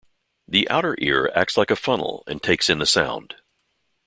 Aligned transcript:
The 0.47 0.67
outer 0.67 0.95
ear 0.97 1.31
acts 1.35 1.57
like 1.57 1.69
a 1.69 1.75
funnel 1.75 2.23
and 2.25 2.41
takes 2.41 2.71
in 2.71 2.79
the 2.79 2.87
sound. 2.87 3.35